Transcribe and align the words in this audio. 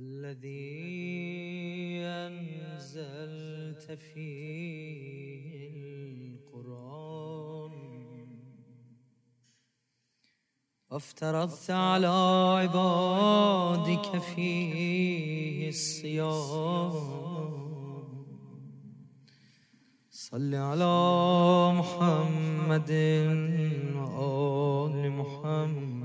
الذي 0.00 0.80
أنزلت 2.04 3.98
فيه 4.14 5.54
القرآن. 6.34 7.72
وافترضت 10.90 11.70
على 11.70 12.06
عبادك 12.60 14.18
فيه 14.18 15.68
الصيام. 15.68 16.92
صل 20.10 20.54
على 20.54 20.94
محمد 21.78 22.90
وآل 23.94 25.10
محمد. 25.10 25.99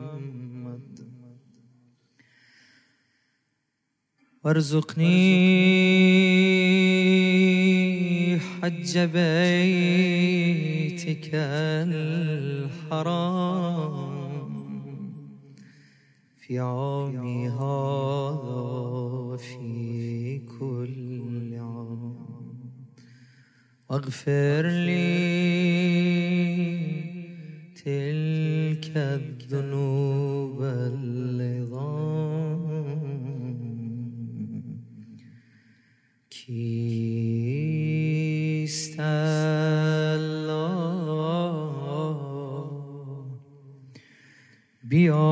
وارزقني 4.46 5.06
حج 8.40 9.00
بيتك 9.00 10.10
الحرام. 12.94 13.26
في 16.38 16.60
عامي 16.60 17.50
هذا 17.50 18.62
وفي 19.30 20.42
كل 20.60 21.54
عام. 21.54 22.16
واغفر 23.90 24.68
لي 24.68 25.26
تلك 27.76 28.98
الذنوب 28.98 30.60
بیا. 44.96 45.26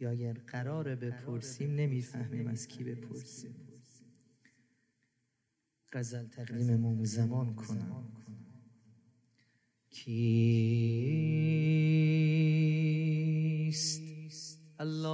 یا 0.00 0.10
اگر 0.10 0.32
قرار 0.32 0.94
بپرسیم 0.94 1.74
نمی‌فهمیم 1.74 2.46
از 2.46 2.68
کی 2.68 2.84
بپرسیم. 2.84 3.69
غزل 5.92 6.26
تقدیم 6.26 7.04
زمان 7.04 7.54
کنم. 7.54 8.04
کیست 9.90 10.20
الله؟ 14.78 15.10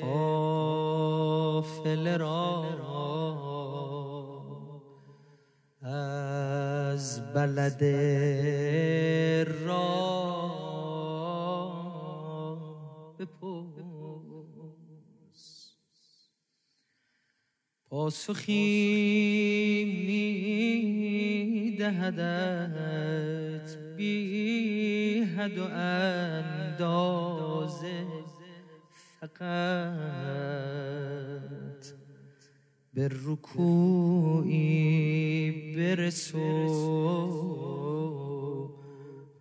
قافل 0.00 2.18
را 2.18 2.64
از 5.82 7.20
بلد 7.34 7.84
را 9.66 10.06
بپرس. 13.18 13.76
پاسخی 17.90 18.64
می 20.06 21.76
دهدت 21.78 23.85
بی 23.96 25.20
حد 25.36 25.58
و 25.58 25.64
اندازه 25.64 27.26
فقط 29.20 29.46
به 32.94 33.08
رکوعی 33.26 34.66
برسو. 35.76 36.76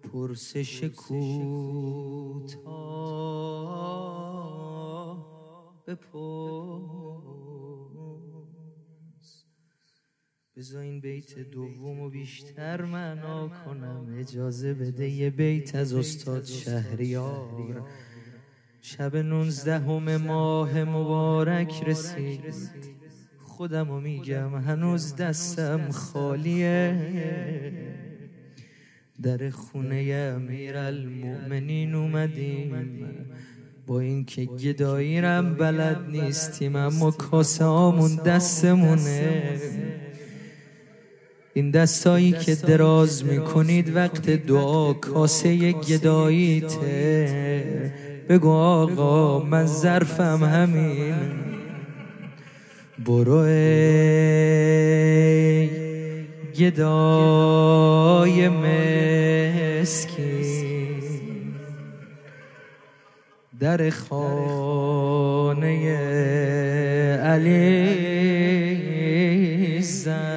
پرسش 0.03 0.83
کوتاه 0.83 1.35
بپرس. 5.87 7.14
بذار 10.65 10.81
این 10.81 10.99
بیت 10.99 11.39
دوم 11.39 11.99
و 11.99 12.09
بیشتر 12.09 12.81
معنا 12.81 13.51
کنم. 13.65 14.15
اجازه 14.19 14.73
بده 14.73 15.09
یه 15.09 15.29
بیت 15.29 15.75
از 15.75 15.93
استاد 15.93 16.45
شهریار. 16.45 17.87
شب 18.81 19.15
نونزدهم 19.15 20.17
ماه 20.17 20.83
مبارک 20.83 21.83
رسید. 21.87 22.53
خودم 23.43 23.89
رو 23.89 24.01
میگم 24.01 24.55
هنوز 24.55 25.15
دستم 25.15 25.89
خالیه. 25.91 27.11
در 29.21 29.49
خونه 29.49 30.33
امیر 30.35 30.77
المؤمنین 30.77 31.95
اومدیم. 31.95 32.75
با 33.87 33.99
اینکه 33.99 34.45
گدایی 34.45 35.21
رم 35.21 35.53
بلد 35.55 36.09
نیستیم 36.09 36.75
اما 36.75 37.11
کاسه 37.11 37.65
آمون 37.65 38.15
دستمونه. 38.15 39.59
این 41.57 41.71
دستایی 41.71 42.31
که 42.31 42.55
دراز 42.55 43.25
می‌کنید 43.25 43.95
وقت 43.95 44.29
دعا 44.29 44.93
کاسه 44.93 45.71
گداییته. 45.71 46.85
بگو 48.29 48.49
آقا 48.49 49.39
من 49.39 49.65
ظرفم 49.65 50.43
همین. 50.43 51.15
برو 53.05 53.37
ای 53.37 54.49
گدای 56.59 58.49
مسکین. 58.49 59.95
در 63.59 63.89
خانه 63.89 65.65
علی 67.23 67.95
زن. 69.81 70.34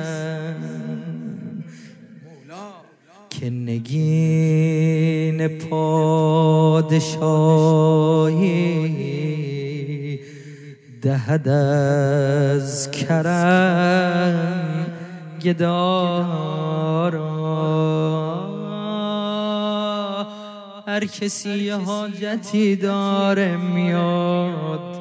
نگین 3.79 5.49
پادشاهی 5.49 6.99
دهد 11.03 11.49
از 11.49 12.91
کرم 12.91 14.87
گدارا. 15.43 16.79
هر 20.87 21.05
کسی 21.05 21.71
حاجتی 21.71 22.77
داره 22.77 23.57
میاد. 23.57 24.99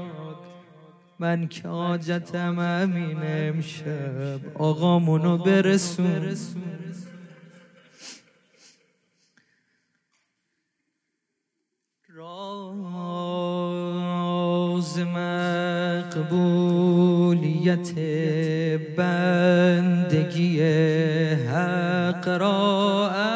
من 1.19 1.47
که 1.47 1.67
حاجتم 1.67 2.59
همین 2.59 3.17
امشب. 3.23 4.39
آقامونو 4.53 5.37
برسون. 5.37 6.35
مقبولیت 14.99 16.79
بندگی 18.97 20.61
حق 21.33 22.27
را 22.27 23.11
از 23.11 23.27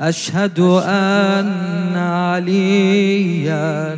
اشهد 0.00 0.60
ان 0.60 1.96
علیا 1.96 3.96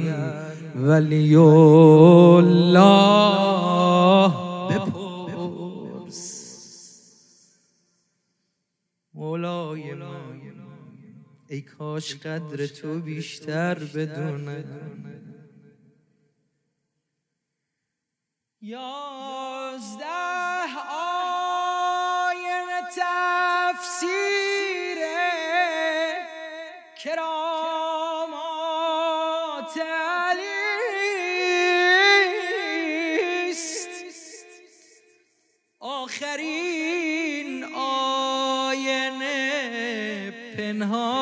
ولی 0.75 1.37
الله. 1.37 3.10
ای 11.61 11.67
کاش 11.67 12.15
قدر 12.15 12.67
تو 12.67 13.01
بیشتر 13.01 13.75
بدونه 13.75 14.65
یازده 18.61 20.05
آین 22.19 22.69
تفسیر 22.97 24.70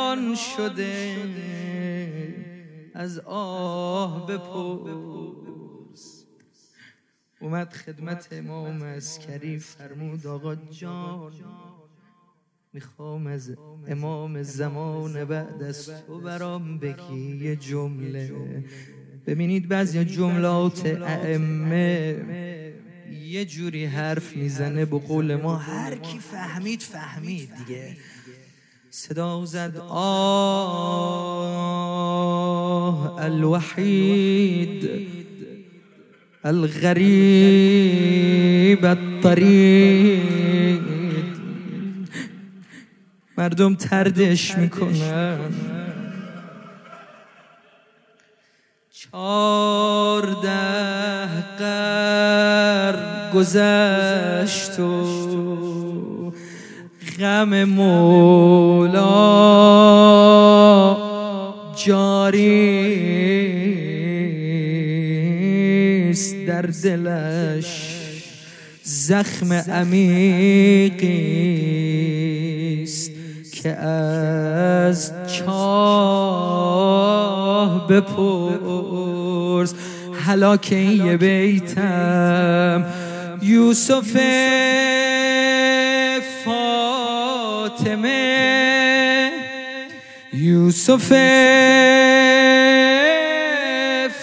پنهان 0.08 0.34
شده 0.34 1.25
از 2.94 3.19
آه 3.19 4.26
بپرس. 4.26 6.25
اومد 7.40 7.72
خدمت 7.72 8.28
امام 8.32 8.82
اسکری 8.82 9.58
فرمود 9.58 10.26
آقا 10.26 10.55
جان 10.55 11.32
می‌خوام 12.72 13.26
از 13.26 13.56
امام 13.88 14.43
زمان 14.43 15.25
بعد 15.25 15.62
از 15.62 15.90
تو 16.06 16.20
برام 16.20 16.78
بگی 16.78 17.44
یه 17.44 17.56
جمله. 17.56 18.64
ببینید 19.26 19.69
بعضی 19.69 20.04
جملات 20.04 20.87
ائمه 20.87 22.25
یه 23.12 23.44
جوری 23.44 23.84
حرف 23.84 24.37
می‌زنه 24.37 24.84
به 24.84 24.99
قول 24.99 25.37
ما 25.37 25.56
هر 25.56 25.96
کی 25.96 26.19
فهمید 26.19 26.82
فهمید 26.82 27.54
دیگه. 27.54 27.96
صدا 28.99 29.45
زد 29.45 29.77
آه 29.89 30.89
الوحید 33.25 34.91
الغریب 36.45 37.79
الطريق 38.85 40.83
مردم 43.39 43.75
تردش 43.75 44.59
می‌کنن. 44.59 45.39
چارده 48.93 50.49
قر 51.59 52.97
گذشت 53.35 54.81
و 54.81 55.18
غم 57.19 57.65
مولا. 57.65 59.09
جاری 61.87 62.99
در 66.47 66.62
دلش 66.62 67.94
زخم 68.82 69.53
عمیقی 69.53 71.12
است 72.82 73.11
که 73.53 73.71
از 73.71 75.12
چاه 75.26 75.59
بپرس. 77.88 79.75
هلاک 80.26 80.73
یه 80.73 81.17
بیتم. 81.17 82.85
یوسف 83.43 84.17
فاطمه 87.69 89.31
یوسف 90.32 91.12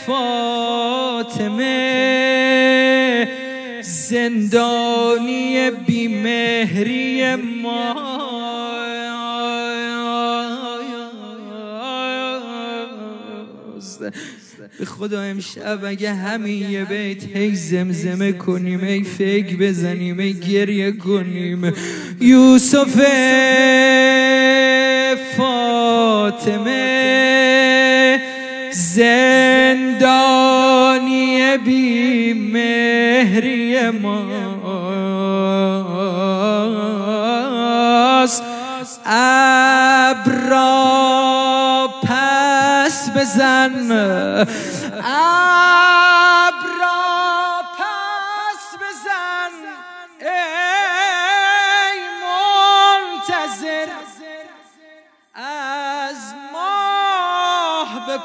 فاطمه 0.05 1.67
زندانی 3.81 5.71
بیمهری 5.87 7.35
ما. 7.35 8.15
به 14.79 14.85
خدا 14.85 15.21
امشب 15.21 15.79
اگه 15.85 16.13
همین 16.13 16.71
یه 16.71 16.85
بیت 16.85 17.23
هی 17.23 17.55
زمزمه 17.55 18.31
کنیم 18.31 18.83
ای 18.83 19.03
فکر 19.03 19.55
بزنیم 19.55 20.19
ای 20.19 20.33
گریه 20.33 20.91
کنیم. 20.91 21.73
یوسف 22.19 23.01
فاطمه 25.37 26.85
زندانی 28.71 29.97
بی 31.57 32.33
مهری 32.33 33.89
ماست 33.89 34.25
ابرا 39.05 40.69
پس 42.03 43.09
بزن. 43.15 44.45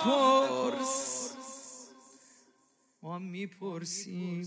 بپرس 0.01 1.31
ما 3.03 3.19
میپرسیم 3.19 4.43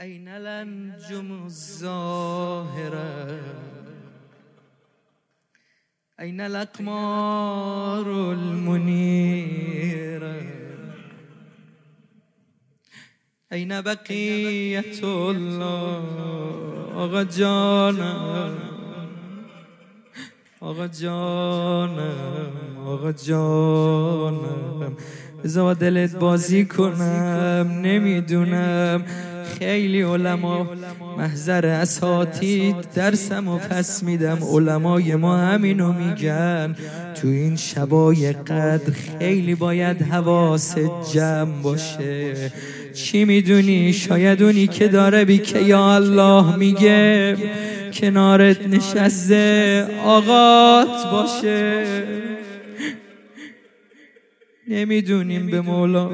این 0.00 0.28
الانجم 0.28 1.42
الظاهره 1.42 3.40
این 6.18 6.40
الاقمار 6.40 8.08
المنیره 8.08 9.72
این 13.52 13.80
بقیت 13.80 15.04
الله 15.04 16.02
آقا 16.94 17.24
جانم 17.24 18.71
آقا 20.62 20.88
جانم 20.88 22.52
آقا 22.86 23.12
جانم. 23.12 24.96
بذار 25.44 25.74
دلت 25.74 26.16
بازی 26.16 26.64
کنم 26.64 27.80
نمی‌دونم. 27.82 29.04
خیلی 29.58 30.02
علما 30.02 30.66
محضر 31.18 31.66
اساتید 31.66 32.76
درسم 32.94 33.48
و 33.48 33.58
پس 33.58 34.02
میدم. 34.02 34.38
علمای 34.52 35.14
ما 35.14 35.36
همینو 35.36 35.92
میگن. 35.92 36.76
تو 37.22 37.28
این 37.28 37.56
شبای 37.56 38.32
قدر 38.32 38.92
خیلی 39.18 39.54
باید 39.54 40.02
حواس 40.02 40.74
جمع 41.12 41.62
باشه. 41.62 42.52
چی 42.94 43.24
می‌دونی؟ 43.24 43.92
شاید 43.92 44.42
اونی 44.42 44.66
که 44.66 44.88
داره 44.88 45.24
بی 45.24 45.38
که 45.38 45.60
یا 45.60 45.94
الله 45.94 46.56
میگه. 46.56 47.36
کنارت 47.92 48.66
نشسته 48.66 49.88
آقات 50.04 51.10
باشه. 51.12 51.86
نمی‌دونیم 54.68 55.46
به 55.46 55.60
مولا 55.60 56.10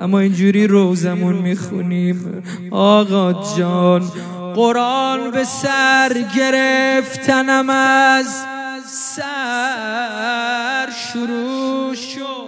اما 0.00 0.20
اینجوری 0.20 0.66
روزمون 0.66 1.34
می‌خونیم. 1.34 2.42
آقا 2.70 3.56
جان 3.58 4.12
قرآن 4.54 5.30
به 5.30 5.44
سر 5.44 6.24
گرفتنم 6.36 7.70
از 7.70 8.44
سر 8.86 10.88
شروع 11.12 11.94
شد. 11.94 12.43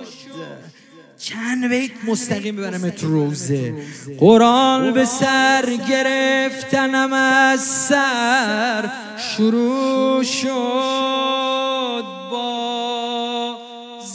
چند 1.27 1.69
بیت 1.69 1.91
مستقیم 2.09 2.57
ببرم 2.57 2.93
روزه. 3.03 3.75
قرآن 4.19 4.93
به 4.93 5.05
سر 5.05 5.79
گرفتنم 5.89 7.13
از 7.13 7.61
سر 7.61 8.91
شروع 9.19 10.23
شد 10.23 12.05
با 12.31 13.57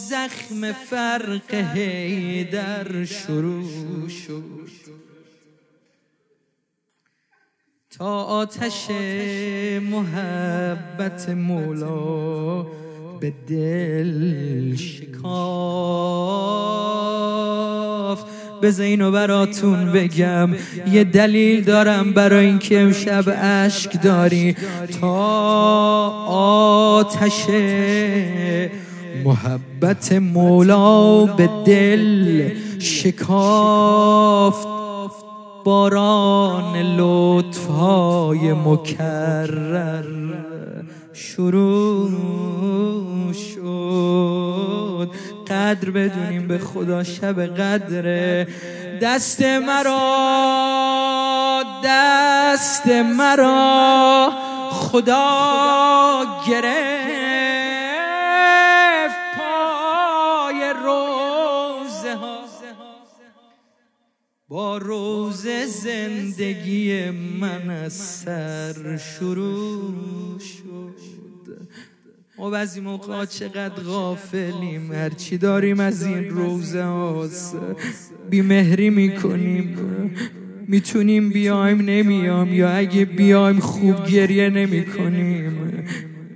زخم 0.10 0.72
فرق 0.72 1.52
در 2.52 3.06
شروع 3.06 4.10
شد. 4.10 4.72
تا 7.98 8.24
آتش 8.24 8.90
محبت 9.82 11.30
مولا 11.30 12.66
به 13.22 13.34
دل 13.48 14.76
شکاف 14.76 15.22
بذار 18.62 18.86
اینو 18.86 19.12
براتون 19.12 19.92
بگم 19.92 20.50
یه 20.92 21.04
دلیل 21.04 21.64
دارم 21.64 22.14
برای 22.14 22.46
اینکه 22.46 22.82
امشب 22.82 23.24
اشک 23.42 24.02
داری. 24.02 24.56
تا 25.02 25.10
آتش 26.28 27.46
محبت 29.26 30.14
مولا 30.14 31.26
به 31.26 31.50
دل 31.66 32.50
شکافت 32.80 34.68
باران 35.64 36.78
لطف 36.98 37.66
های 37.68 38.54
مکرر. 38.54 40.22
شروع 41.22 42.14
شد. 43.34 45.10
قدر 45.48 45.90
بدونیم 45.90 46.48
به 46.48 46.58
خدا 46.58 47.04
شب 47.04 47.42
قدره. 47.42 48.48
دست 49.02 49.42
مرا 49.42 50.04
دست 51.84 52.88
مرا 52.88 54.32
خدا 54.72 56.26
گرفت. 56.48 57.01
با 64.52 64.78
روز 64.78 65.48
زندگی 65.84 67.10
من 67.40 67.70
از 67.70 67.94
سر 67.94 68.98
شروع 68.98 70.40
شد. 70.40 71.68
ما 72.38 72.50
بعضی 72.50 72.80
موقع 72.80 73.26
چقدر 73.26 73.84
غافلیم؟ 73.84 74.92
هرچی 74.92 75.38
داریم 75.38 75.80
از 75.80 76.06
این 76.06 76.30
روزه 76.30 76.84
هاست 76.84 77.58
بیمهری 78.30 78.90
می‌کنیم. 78.90 79.78
می‌تونیم 80.68 81.30
بیایم 81.30 81.82
نمیام 81.82 82.54
یا 82.54 82.70
اگه 82.70 83.06
بیایم 83.06 83.60
خوب 83.60 84.06
گریه 84.06 84.50
نمی‌کنیم. 84.50 85.72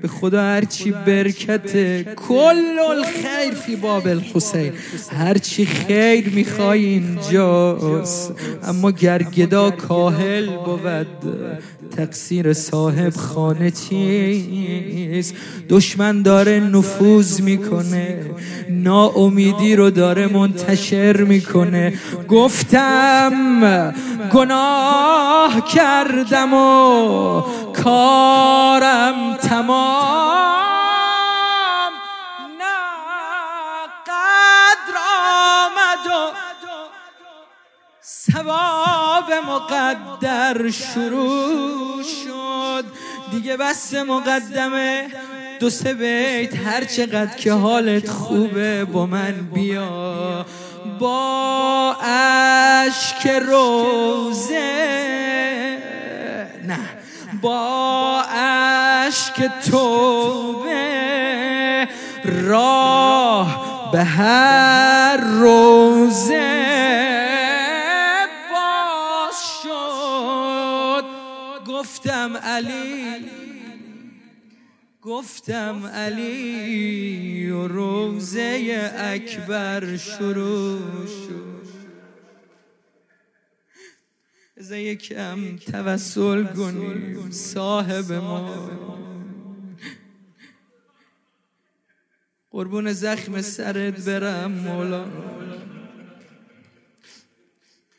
به 0.06 0.12
خدا 0.12 0.42
هرچی 0.42 0.92
برکت 0.92 1.72
کل 2.16 2.80
الخیر 2.90 3.54
فی 3.54 3.76
باب 3.76 4.08
الحسین. 4.08 4.74
هرچی 5.12 5.66
خیر 5.66 6.30
می‌خوای 6.30 6.86
اینجاست. 6.86 8.34
اما 8.64 8.92
گرگدا 8.92 9.72
کاهل 9.72 10.46
بود. 10.46 11.08
تقصیر 11.98 12.54
صاحب 12.54 13.14
خانه 13.16 13.72
چیست؟ 13.72 15.36
دشمن 15.70 16.22
داره 16.22 16.60
نفوذ 16.60 17.42
می‌کنه. 17.42 18.20
ناامیدی 18.70 19.76
رو 19.76 19.90
داره 19.90 20.28
منتشر 20.28 21.18
می‌کنه. 21.18 21.94
گفتم. 22.28 23.94
گناه 24.34 25.68
کردم 25.76 26.54
و 26.54 27.44
کارم 27.84 29.38
تمام. 29.38 29.94
نه 32.60 32.76
قدر 34.08 34.98
آمد 35.66 36.08
و 36.08 36.34
ثواب 38.04 39.34
مقدر 39.48 40.70
شروع 40.70 42.04
شد. 42.04 42.86
دیگه 43.32 43.58
بس 43.58 43.94
مقدمه. 43.94 45.08
دو 45.60 45.70
سه 45.70 45.94
بیت. 45.94 46.56
هر 46.56 46.84
چقدر 46.84 47.36
که 47.36 47.54
حالت 47.54 48.10
خوبه 48.10 48.86
با 48.86 49.06
من 49.06 49.32
بیا. 49.54 50.46
با 51.00 51.96
اشک 52.02 53.28
روزه. 53.28 54.96
نه. 56.68 57.05
با 57.42 58.22
اشک 58.30 59.52
توبه 59.72 60.76
راه 62.26 63.90
به 63.92 64.04
هر 64.04 65.18
روزه 65.18 66.66
باز 68.52 69.36
شد. 69.64 71.06
گفتم 71.68 72.38
علی 72.38 73.06
گفتم 75.02 75.86
علی 75.86 77.50
و 77.50 77.68
روزه 77.68 78.92
اکبر 78.98 79.98
شروع 79.98 81.06
شد. 81.06 81.55
از 84.58 84.72
یکم 84.72 85.58
توسل 85.58 86.44
کنیم 86.44 87.32
صاحب 87.32 88.12
ما. 88.12 88.70
قربون 92.52 92.94
زخم 92.94 93.42
سرت 93.42 94.06
برم 94.06 94.52
مولا. 94.52 95.06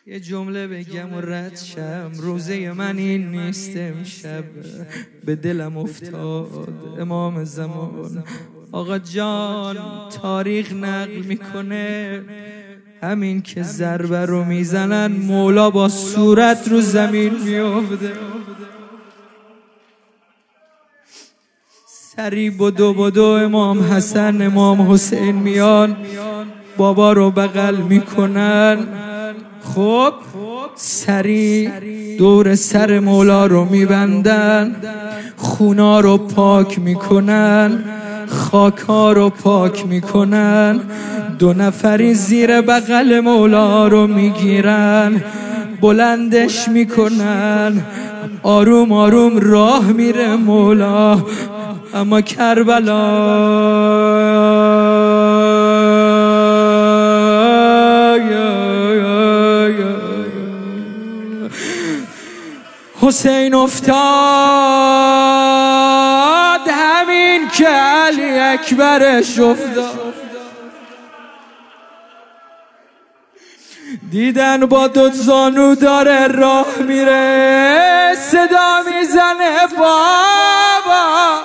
یه 0.07 0.21
جمله 0.21 0.67
بگم 0.67 1.15
و 1.15 1.21
رد 1.21 1.57
شم. 1.57 2.13
روزه 2.15 2.73
من 2.73 2.99
این 2.99 3.29
نیست 3.29 3.77
امشب. 3.77 4.45
به 5.25 5.37
دلم 5.37 5.77
افتاد 5.77 7.01
امام 7.01 7.45
زمان. 7.45 8.25
آقا 8.73 8.99
جان 8.99 10.09
تاریخ 10.09 10.73
نقل 10.73 11.23
می‌کنه. 11.23 12.23
همین 13.03 13.43
که 13.43 13.62
ضربه 13.62 14.26
رو 14.26 14.45
می‌زنن 14.45 15.12
مولا 15.12 15.71
با 15.71 15.88
صورت 15.88 16.69
رو 16.69 16.81
زمین 16.81 17.33
میافته. 17.45 18.12
سری 21.87 22.50
بدو 22.50 22.95
بدو 22.95 23.25
امام 23.25 23.93
حسن 23.93 24.43
امام 24.43 24.93
حسین 24.93 25.35
میان. 25.35 25.97
بابا 26.76 27.12
رو 27.12 27.31
بغل 27.31 27.76
می‌کنن. 27.76 28.79
خب 29.75 30.12
سری 30.75 31.71
دور 32.19 32.55
سر 32.55 32.99
مولا 33.00 33.47
رو 33.47 33.65
میبندن. 33.65 34.76
خونا 35.37 36.00
رو 36.00 36.19
پاک 36.19 36.79
می‌کنن. 36.79 37.85
خاکا 38.28 39.12
رو 39.12 39.30
پاک 39.30 39.87
می‌کنن. 39.87 40.80
دو 41.38 41.52
نفری 41.52 42.14
زیر 42.14 42.61
بغل 42.61 43.21
مولا 43.21 43.88
رو 43.88 44.06
می‌گیرن. 44.06 45.23
بلندش 45.80 46.68
می‌کنن. 46.68 47.83
آروم 48.42 48.92
آروم 48.92 49.38
راه 49.38 49.92
میره 49.92 50.37
مولا. 50.37 51.18
اما 51.95 52.21
کربلا 52.21 53.06
حسین 63.00 63.54
افتاد. 63.54 63.97
که 67.57 67.69
علی 67.69 68.39
اکبرش 68.39 69.39
افتاد. 69.41 70.15
دیدن 74.11 74.67
با 74.67 74.89
دو 74.89 75.11
زانو 75.11 75.75
داره 75.75 76.27
راه 76.27 76.79
میره 76.79 78.15
صدا 78.15 78.83
می‌زنه 78.83 79.67
بابا. 79.79 81.43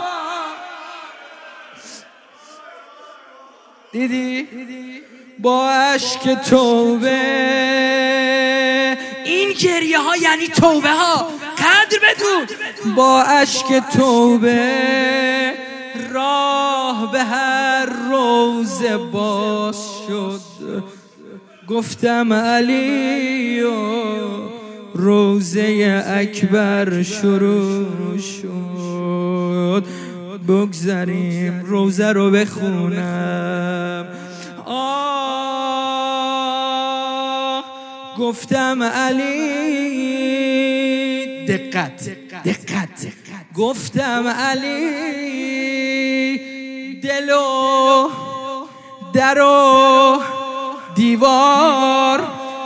دیدی؟ 3.91 4.47
با 5.39 5.69
عشق 5.69 6.33
توبه. 6.33 7.21
این 9.25 9.51
گریه 9.53 9.99
ها 9.99 10.17
یعنی 10.17 10.47
توبه 10.47 10.89
ها. 10.89 11.27
قدر 11.57 11.99
بدون. 12.03 12.47
با 12.95 13.21
اشک 13.21 13.83
توبه. 13.97 15.10
راه 16.13 17.11
به 17.11 17.23
هر 17.23 17.85
روز 17.85 18.81
باز 19.11 19.77
شد. 20.07 20.41
گفتم 21.67 22.33
علی 22.33 23.61
و 23.61 23.71
روزه 24.93 26.03
اکبر 26.07 27.01
شروع 27.03 28.17
شد. 28.17 29.85
بگذاریم 30.47 31.61
روزه 31.65 32.11
رو 32.11 32.31
بخونم. 32.31 34.07
آه 34.65 35.11
گفتم 38.17 38.83
علی 38.83 39.61
دقت 41.45 42.09
دقت. 42.45 43.07
گفتم 43.55 44.27
علی 44.27 44.91
دلو 47.03 48.09
درو 49.13 50.17
دیوار 50.95 52.21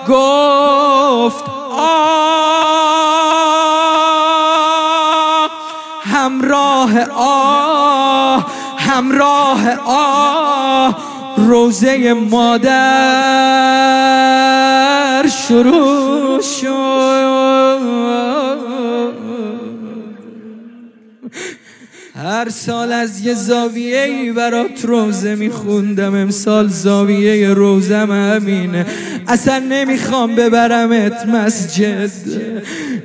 گفت 0.10 1.44
آه 1.72 2.06
همراه 6.04 7.00
آه 7.16 8.46
همراه 8.78 9.70
آه 9.86 10.96
روزه 11.38 12.14
مادر 12.14 12.76
شروع 15.28 16.42
شد. 16.42 18.45
هر 22.36 22.50
سال 22.50 22.92
از 22.92 23.22
یه 23.22 23.34
زاویه 23.34 24.02
ای 24.02 24.32
برات 24.32 24.86
روزه 24.86 25.36
میخوندم 25.36 26.16
امسال 26.16 26.68
زاویه 26.68 27.54
روزم 27.54 28.12
همینه. 28.12 28.86
اصلا 29.28 29.60
نمی‌خوام 29.60 30.36
ببرمت 30.36 31.26
مسجد. 31.26 32.12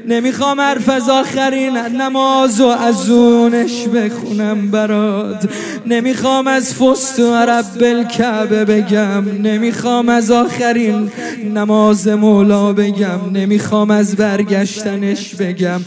نمی‌خوام 0.08 0.60
حرف 0.60 0.88
از 0.88 1.08
آخرین 1.08 1.76
نماز 1.76 2.60
و 2.60 2.66
از 2.66 3.10
اونش 3.10 3.88
بخونم 3.88 4.70
برات. 4.70 5.48
نمی‌خوام 5.86 6.46
از 6.46 6.74
فست 6.74 7.20
و 7.20 7.34
عرب 7.34 7.64
بالکعبه 7.80 8.64
بگم. 8.64 9.24
نمی‌خوام 9.42 10.08
از 10.08 10.30
آخرین 10.30 11.10
نماز 11.54 12.08
مولا 12.08 12.72
بگم. 12.72 13.20
نمی‌خوام 13.32 13.90
از 13.90 14.16
برگشتنش 14.16 15.34
بگم. 15.34 15.80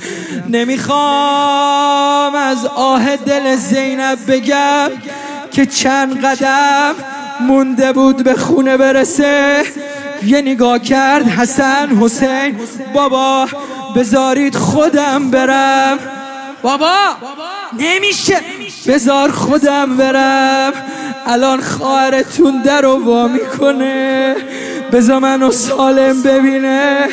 نمی‌خوام 0.49 2.35
از 2.35 2.65
آه 2.75 3.15
دل 3.17 3.55
زینب 3.55 4.17
بگم 4.27 4.89
که 5.51 5.65
چند 5.65 6.25
قدم 6.25 6.93
مونده 7.47 7.93
بود 7.93 8.23
به 8.23 8.33
خونه 8.33 8.77
برسه. 8.77 9.63
یه 10.25 10.41
نگاه 10.41 10.79
کرد 10.79 11.27
حسن 11.27 11.97
حسین. 12.01 12.59
بابا 12.93 13.47
بذارید 13.95 14.55
خودم 14.55 15.31
برم. 15.31 15.99
بابا 16.61 16.95
نمیشه. 17.79 18.37
بذار 18.87 19.31
خودم 19.31 19.97
برم. 19.97 20.73
الان 21.27 21.61
خواهرتون 21.61 22.61
در 22.61 22.85
و 22.85 23.05
وا 23.05 23.27
می‌کنه. 23.27 24.35
بذار 24.91 25.19
منو 25.19 25.51
سالم 25.51 26.23
ببینه. 26.23 27.07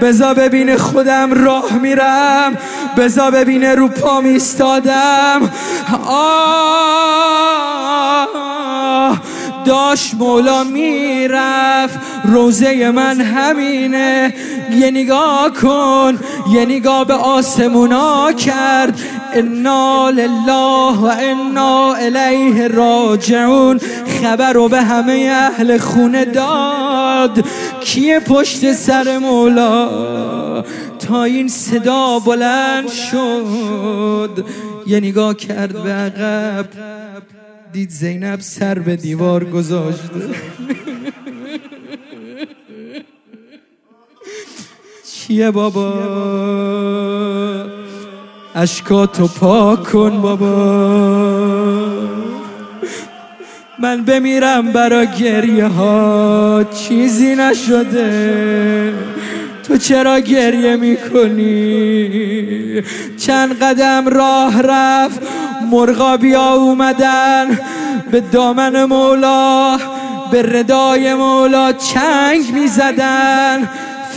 بذار 0.00 0.34
ببینه 0.34 0.76
خودم 0.76 1.44
راه 1.44 1.72
میرم. 1.72 2.58
بذار 2.96 3.30
ببینه 3.30 3.74
رو 3.74 3.88
پا 3.88 4.20
میستادم 4.20 5.50
آه. 6.06 7.71
داشت 9.64 10.14
مولا 10.14 10.64
می‌رفت. 10.64 11.98
روزه 12.24 12.90
من 12.90 13.20
همینه. 13.20 14.34
یه 14.78 14.90
نگاه 14.90 15.50
کن. 15.62 16.18
یه 16.52 16.64
نگاه 16.64 17.04
به 17.04 17.14
آسمونا 17.14 18.32
کرد. 18.32 19.00
انا 19.34 20.10
لله 20.10 20.96
و 20.96 21.10
انا 21.20 21.94
الیه 21.94 22.68
راجعون. 22.68 23.80
خبر 24.22 24.52
رو 24.52 24.68
به 24.68 24.82
همه 24.82 25.30
اهل 25.32 25.78
خونه 25.78 26.24
داد. 26.24 27.44
کیه 27.80 28.20
پشت 28.20 28.72
سر 28.72 29.18
مولا؟ 29.18 29.88
تا 31.08 31.24
این 31.24 31.48
صدا 31.48 32.18
بلند 32.18 32.88
شد. 32.88 34.44
یه 34.86 35.00
نگاه 35.00 35.34
کرد 35.34 35.82
به 35.82 35.92
عقب. 35.92 36.66
دید 37.72 37.90
زینب 37.90 38.40
سر 38.40 38.78
به 38.78 38.96
دیوار 38.96 39.44
گذاشته 39.44 40.20
چیه 45.12 45.50
بابا؟ 45.50 45.92
اشکاتو 48.54 49.26
پاک 49.26 49.82
کن 49.82 50.22
بابا. 50.22 50.52
من 53.78 54.04
بمیرم 54.04 54.72
برا 54.72 55.04
گریه 55.04 55.66
ها. 55.66 56.64
چیزی 56.64 57.34
نشده. 57.34 58.94
تو 59.62 59.76
چرا 59.76 60.20
گریه 60.20 60.76
می‌کنی؟ 60.76 62.12
چند 63.16 63.58
قدم 63.62 64.08
راه 64.08 64.62
رفت. 64.62 65.20
مرغابیا 65.72 66.52
اومدن. 66.52 67.58
به 68.10 68.20
دامن 68.20 68.84
مولا 68.84 69.78
به 70.30 70.42
ردای 70.42 71.14
مولا 71.14 71.72
چنگ 71.72 72.52
می‌زدن. 72.54 73.68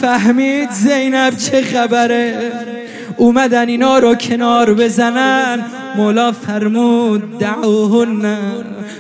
فهمید 0.02 0.72
زینب 0.72 1.38
چه 1.38 1.62
خبره؟ 1.62 2.52
اومدن 3.18 3.68
اینا 3.68 4.00
رو 4.00 4.16
کنار 4.16 4.74
بزنن. 4.74 5.66
مولا 5.98 6.32
فرمود 6.32 7.40
دعوهن. 7.40 8.38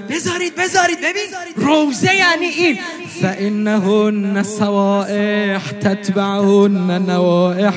بذارید 0.09 0.55
بذارید 0.55 0.97
ببین. 0.99 1.23
روزه 1.55 2.15
یعنی 2.15 2.45
این. 2.45 2.77
فانهن 3.21 4.43
سوائح 4.43 5.71
تتبعهن 5.71 7.09
نوائح 7.09 7.73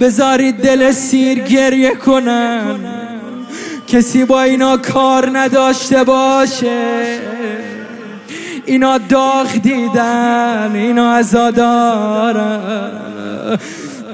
بذارید 0.00 0.56
دل 0.56 0.92
سیر 0.92 1.38
گریه 1.38 1.94
کنن. 1.94 3.03
کسی 3.86 4.24
با 4.24 4.42
اینا 4.42 4.76
کار 4.76 5.38
نداشته 5.38 6.04
باشه. 6.04 7.20
اینا 8.66 8.98
داغ 8.98 9.52
دیدن 9.52 10.70
اینا 10.74 11.12
ازادارن 11.12 12.60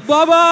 بابا 0.06 0.44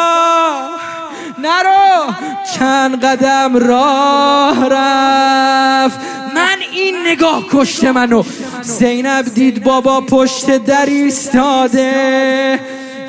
نرو. 1.39 2.15
چند 2.59 3.05
قدم 3.05 3.57
راه 3.57 4.69
رفت. 4.69 6.01
من 6.35 6.57
این 6.73 6.97
نگاه 7.07 7.45
کشته 7.53 7.93
منو. 7.93 8.23
زینب 8.63 9.25
دید 9.35 9.63
بابا 9.63 10.01
پشت 10.01 10.57
در 10.57 10.87
ایستاده. 10.87 12.61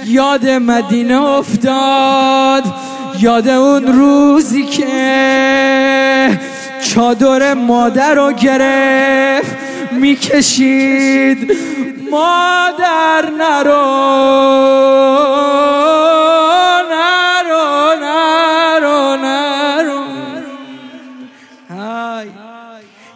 یاد 0.06 0.50
مدینه 0.50 1.24
افتاد. 1.24 2.63
یاد 3.19 3.48
اون 3.48 3.88
روزی 3.88 4.63
که 4.63 4.86
چادر 6.82 7.54
مادر 7.54 8.15
رو 8.15 8.32
گرفت 8.32 9.58
می‌کشید 9.92 11.52
مادر 12.12 13.30
نرو 13.38 13.72
نرو 16.92 17.96
نرو 18.02 19.15
نرو. 19.15 20.04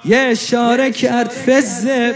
یه 0.05 0.17
اشاره 0.17 0.91
کرد 0.91 1.29
فزه 1.29 2.15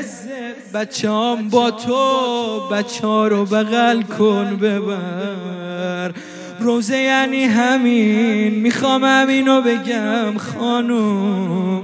بچه 0.74 1.12
هم 1.12 1.50
با 1.50 1.72
تو 1.72 2.70
بچه 2.72 3.08
رو 3.08 3.46
بغل 3.46 4.02
کن 4.02 4.58
ببر. 4.58 6.12
روزه 6.60 6.98
یعنی 6.98 7.43
همین. 7.43 8.54
می‌خوام 8.54 9.04
همینو 9.04 9.62
بگم 9.62 10.38
خانوم. 10.38 11.84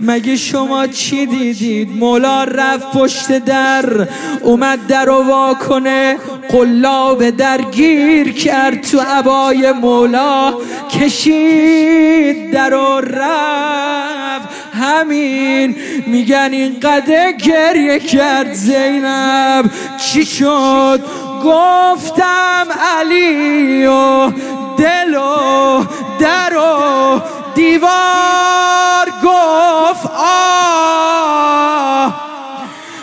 مگه 0.00 0.36
شما 0.36 0.86
چی 0.86 1.26
دیدید؟ 1.26 1.96
مولا 1.96 2.44
رفت 2.44 2.90
پشت 2.90 3.38
در 3.38 4.08
اومد 4.42 4.86
در 4.86 5.10
و 5.10 5.22
وا 5.22 5.54
کنه 5.54 6.16
قلاب 6.48 7.30
درگیر 7.30 8.32
کرد 8.32 8.80
تو 8.80 9.00
عبای 9.00 9.72
مولا. 9.72 10.54
کشید 11.00 12.50
در 12.50 12.74
و 12.74 13.00
رفت. 13.00 14.48
همین 14.72 15.76
میگن 16.06 16.48
این 16.52 16.80
قده 16.82 17.32
گریه 17.32 17.98
کرد 17.98 18.52
زینب. 18.52 19.70
چی 19.98 20.24
شد؟ 20.24 21.00
گفتم 21.44 22.66
علی 22.98 23.86
و 23.86 24.30
دل 24.78 25.14
و 25.14 25.84
در 26.18 26.56
و 26.56 27.20
دیوار 27.54 29.10
گفت 29.24 30.06
آه 30.16 32.14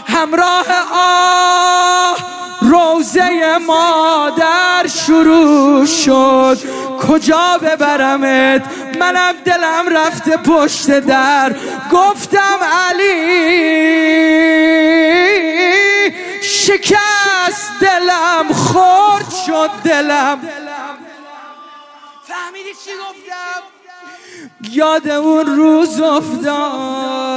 همراه 0.08 0.66
آه 0.94 2.18
روزه 2.62 3.58
مادر 3.68 4.88
شروع 4.88 5.86
شد. 5.86 6.58
کجا 7.08 7.58
ببرمت؟ 7.62 8.64
منم 9.00 9.34
دلم 9.46 9.90
رفته 9.98 10.38
پشت 10.38 11.00
در. 11.00 11.56
گفتم 11.92 12.60
علی. 12.90 14.32
شکست 16.42 17.72
دلم 17.82 18.54
خورد 18.54 19.34
شد 19.46 19.70
دلم. 19.84 20.40
فهمیدی 22.28 22.74
چی 22.86 22.92
گفتم؟ 22.92 23.62
یاد 24.72 25.08
اون 25.08 25.46
روز 25.46 26.02
افتاد 26.02 27.28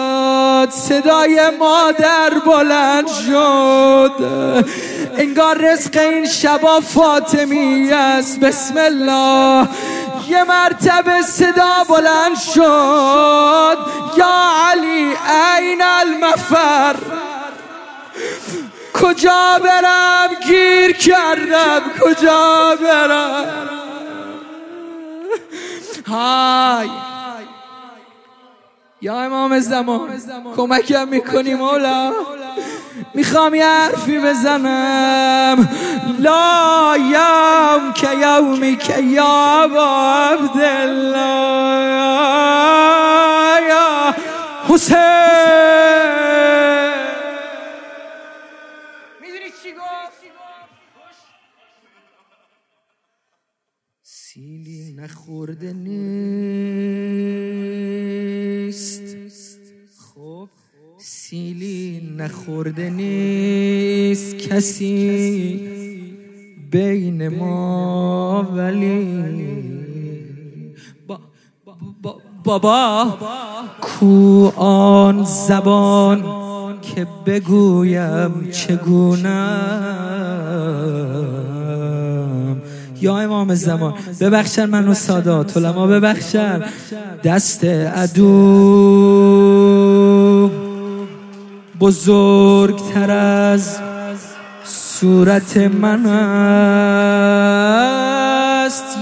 صدای 0.71 1.51
مادر 1.59 2.31
بلند 2.47 3.09
شد. 3.09 4.13
انگار 5.19 5.59
رزق 5.59 5.97
این 5.99 6.27
شبا 6.27 6.81
فاطمی 6.81 7.93
است. 7.93 8.41
بسم 8.41 8.77
الله. 8.77 9.69
یه 10.29 10.45
مرتبه 10.45 11.23
صدا 11.23 11.85
بلند 11.89 12.37
شد. 12.55 13.79
یا 14.17 14.53
علی 14.71 15.17
این 15.59 15.83
المفر. 15.83 16.97
کجا 18.95 19.61
برم؟ 19.65 20.29
گیر 20.47 20.93
کردم. 20.93 21.81
کجا 22.01 22.77
برم؟ 22.83 23.45
های. 26.07 26.89
یا 29.03 29.21
امام 29.21 29.59
زمان 29.61 30.23
کمکم 30.57 31.09
می‌کنی 31.09 31.55
مولا؟ 31.55 32.13
می‌خوام 33.15 33.55
یه 33.55 33.67
حرفی 33.67 34.19
بزنم. 34.19 35.69
لا 36.19 36.97
یوم 36.97 37.93
که 37.93 38.09
یومی 38.13 38.77
که 38.77 39.03
یا 39.03 39.69
عبدالله. 40.33 41.19
یا 43.69 44.15
حسین. 44.69 46.04
سیلی 54.45 54.93
نخورده 54.93 55.73
نیست. 55.73 56.03
خب 59.99 60.49
سیلی 60.99 62.15
نخورده 62.19 62.91
نیست. 62.91 64.39
کسی 64.39 65.61
بین 66.71 67.29
ما 67.29 68.49
ولی 68.57 69.25
بابا 72.45 73.19
کو 73.81 74.49
آن 74.57 75.25
زبان 75.25 76.25
که 76.83 77.07
بگویم 77.27 78.51
چگونه 78.51 80.04
یا 83.05 83.19
امام 83.19 83.55
زمان. 83.55 83.95
ببخشن 84.21 84.65
منو 84.65 84.95
سادات 84.95 85.57
علما 85.57 85.87
ببخشن. 85.87 86.63
دست 87.25 87.61
ادو 87.65 88.31
بزرگتر 91.81 93.11
از 93.11 93.79
صورت 94.65 95.57
من 95.57 96.07
است. 96.07 96.45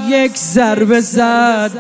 یک 0.09 0.37
ضربه 0.37 1.01
زد. 1.01 1.71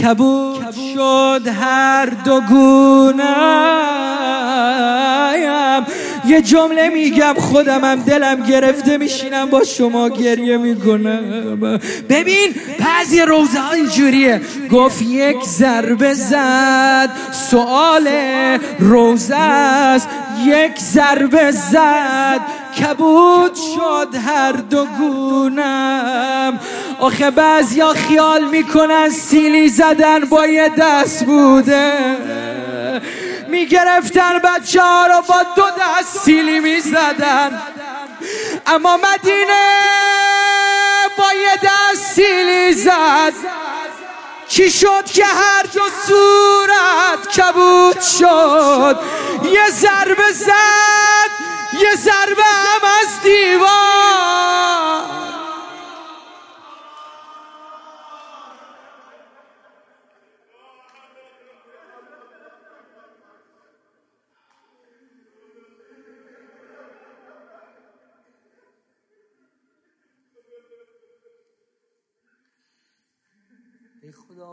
کبود 0.00 0.74
شد 0.94 1.48
هر 1.60 2.06
دو 2.24 2.40
گونه‌ام. 2.40 3.26
یه 6.28 6.42
جمله 6.42 6.88
میگم 6.88 7.34
خودمم 7.38 7.94
دلم 7.94 8.42
گرفته 8.42 8.98
میشینم 8.98 9.50
با 9.50 9.64
شما 9.64 10.08
گریه 10.08 10.56
می‌کنم. 10.56 11.20
ببین 12.08 12.54
بعضی 12.78 13.20
روزه 13.20 13.58
ها 13.58 13.72
اینجوریه. 13.72 14.40
گفت 14.72 15.02
یک 15.02 15.36
ضربه 15.44 16.14
زد 16.14 17.10
سوال 17.32 18.08
روزه 18.78 19.36
است. 19.36 20.08
یک 20.44 20.78
ضربه 20.78 21.50
زد 21.50 22.40
کبود 22.80 23.54
شد 23.54 24.08
هر 24.26 24.52
دو 24.52 24.86
گونم. 24.98 26.58
آخه 27.00 27.30
بعضیا 27.30 27.88
خیال 27.88 28.44
می‌کنن 28.44 29.08
سیلی 29.08 29.68
زدن 29.68 30.20
با 30.30 30.46
یه 30.46 30.70
دست 30.78 31.24
بوده. 31.24 31.92
می‌گرفتن 33.48 34.38
بچه 34.38 34.82
ها 34.82 35.06
رو 35.06 35.22
با 35.22 35.42
دو 35.56 35.64
دست 35.70 36.18
سیلی 36.18 36.60
می‌زدن. 36.60 37.62
اما 38.66 38.96
مدینه 38.96 39.70
با 41.18 41.32
یه 41.32 41.56
دست 41.62 42.14
سیلی 42.14 42.72
زد. 42.72 43.32
چی 44.48 44.70
شد 44.70 45.04
که 45.04 45.24
هر 45.24 45.62
دو 45.62 45.82
صورت 46.06 47.28
کبود 47.36 48.00
شد؟ 48.00 49.00
یه 49.52 49.70
ضربه 49.70 50.32
زد 50.32 51.30
یه 51.80 51.94
ضربه 51.96 52.42
هم 52.42 52.88
از 53.00 53.22
دیوار. 53.22 54.35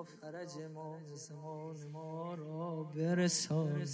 فرج 0.04 0.62
ما 0.74 1.00
زمان 1.16 1.78
ما 1.94 2.34
را 2.34 2.84
برسان. 2.84 3.86